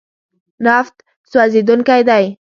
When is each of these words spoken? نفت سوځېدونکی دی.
نفت 0.65 0.95
سوځېدونکی 1.31 1.99
دی. 2.09 2.25